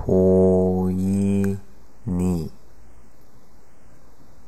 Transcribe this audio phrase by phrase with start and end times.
[0.00, 1.58] 보이니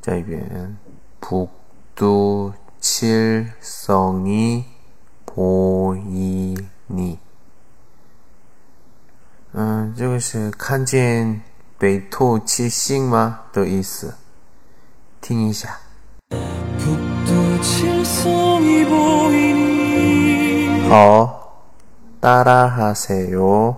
[0.01, 0.79] 这边
[1.21, 4.65] 북두 칠성이
[5.27, 6.57] 보이니
[9.53, 11.43] 嗯，这个是看见
[11.79, 14.15] 北透七星吗的意思？
[15.21, 15.79] 听一下。
[20.89, 21.65] 好，
[22.21, 23.77] 따라하세 요。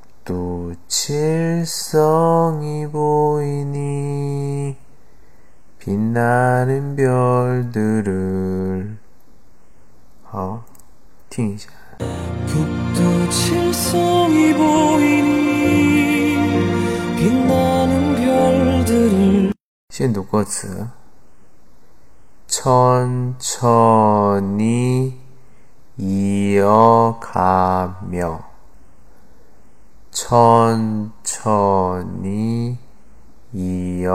[0.31, 4.77] 또 칠성이 보이니
[5.77, 8.97] 빛나는 별들을.
[10.31, 10.63] 어,
[11.29, 11.69] 팅이자
[12.47, 16.37] 북도 칠성이 보이니
[17.17, 19.51] 빛나는 별들을.
[19.89, 20.87] 신도 꽃츠
[22.47, 23.59] 천천히
[25.97, 27.11] 이어가며.
[30.10, 31.12] 천천히
[33.52, 34.10] 이어가며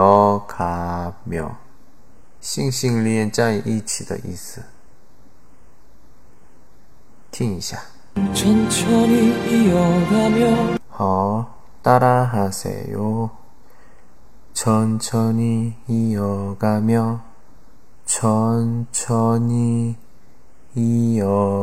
[2.40, 4.62] 心心连在一起的意思
[7.30, 7.78] 听一下。
[8.34, 13.30] 천천히 이어가며 好, 따라하세요.
[14.52, 17.22] 천천히 이어가며
[18.04, 19.96] 천천히
[20.74, 21.62] 이어가며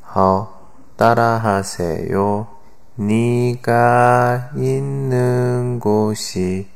[0.00, 0.54] 好。
[0.96, 2.46] 따라하세요.
[2.96, 6.68] 네가 있는 곳이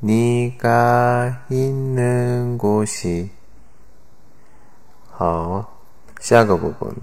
[0.00, 3.30] 네가 있는 곳이
[5.10, 5.66] 好,
[6.20, 6.94] 下个部分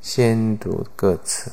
[0.00, 1.52] 先读歌词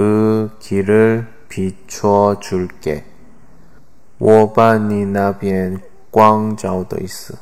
[0.00, 3.04] 그 길을 비춰 줄게.
[4.18, 5.78] 我把你那边
[6.10, 7.38] 光照的意思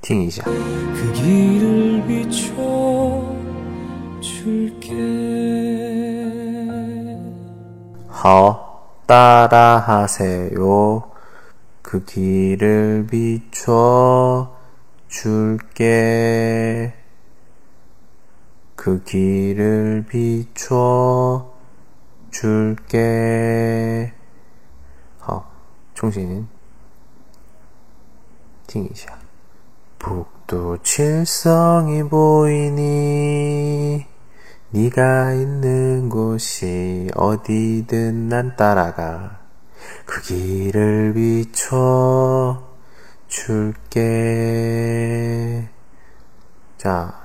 [0.00, 0.42] 听一下。
[0.44, 2.54] 그 길을 비춰
[4.20, 4.94] 줄게.
[8.08, 10.54] 好， 따라하세요.
[11.82, 14.50] 그 길을 비춰
[15.08, 16.94] 줄게.
[18.74, 21.47] 그 길을 비춰
[22.30, 24.12] 줄게.
[25.18, 25.50] 好，
[25.94, 26.48] 重新
[28.66, 29.18] 听一下。
[29.98, 34.06] 북두 칠성이 보이니
[34.70, 39.38] 네가 있는 곳이 어디든 난 따라가
[40.04, 42.62] 그 길을 비춰
[43.28, 43.94] 줄게.
[46.76, 47.22] 자,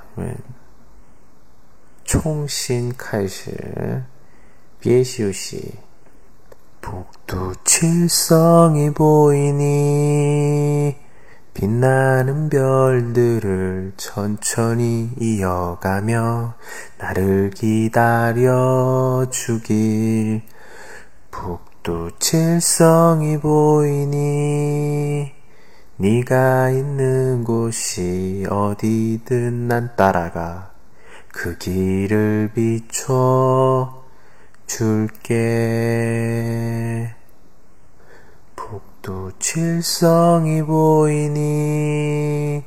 [2.04, 4.04] 총신 开始
[4.85, 5.73] 비시우시
[6.83, 10.95] 북두 칠성이 보이니
[11.55, 16.53] 빛나는 별들을 천천히 이어가며
[16.99, 20.43] 나를 기다려 주길.
[21.31, 25.33] 북두 칠성이 보이니
[25.97, 30.73] 네가 있는 곳이 어디든 난 따라가
[31.29, 33.94] 그 길을 비춰
[34.67, 35.65] 줄게.
[38.57, 42.65] 북두 칠성이 보이니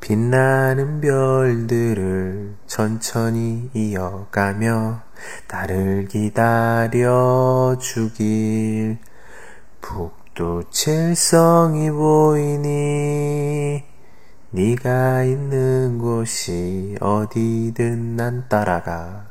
[0.00, 5.02] 빛나는 별들을 천천히 이어가며
[5.48, 8.98] 나를 기다려 주길.
[9.80, 13.84] 북두 칠성이 보이니
[14.50, 19.29] 네가 있는 곳이 어디든 난 따라가.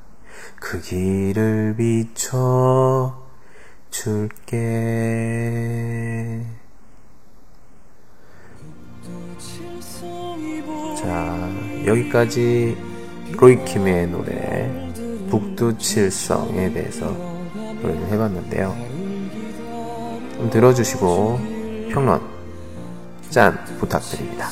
[0.59, 3.15] 그 길을 비춰
[3.89, 4.45] 줄게.
[10.97, 11.49] 자,
[11.85, 12.77] 여기까지
[13.33, 14.89] 로이킴의 노래
[15.29, 17.05] 북두칠성에 대해서
[17.81, 18.75] 노래를 해봤는데요.
[20.35, 21.39] 좀 들어주시고
[21.91, 22.21] 평론,
[23.29, 24.49] 짠 부탁드립니다.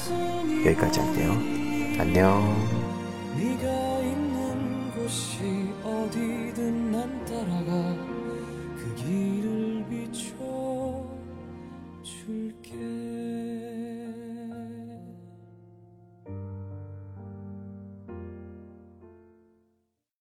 [0.66, 1.32] 여기까지 할게요.
[2.00, 2.77] 안녕.